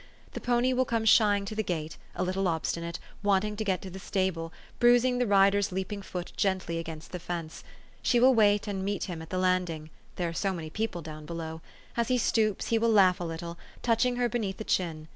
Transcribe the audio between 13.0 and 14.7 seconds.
a little, touching her beneath the